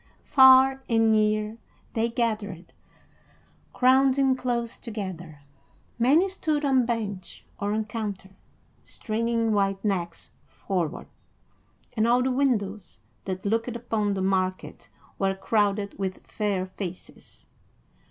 Far 0.25 0.81
and 0.89 1.11
near 1.11 1.59
they 1.93 2.09
gathered, 2.09 2.73
crowding 3.71 4.35
close 4.35 4.79
together; 4.79 5.43
many 5.99 6.27
stood 6.27 6.65
on 6.65 6.87
bench 6.87 7.45
or 7.59 7.71
on 7.71 7.85
counter, 7.85 8.31
straining 8.81 9.51
white 9.51 9.85
necks 9.85 10.31
forward; 10.43 11.05
and 11.95 12.07
all 12.07 12.23
the 12.23 12.31
windows 12.31 12.99
that 13.25 13.45
looked 13.45 13.75
upon 13.75 14.15
the 14.15 14.23
market 14.23 14.89
were 15.19 15.35
crowded 15.35 15.99
with 15.99 16.25
fair 16.25 16.65
faces. 16.65 17.45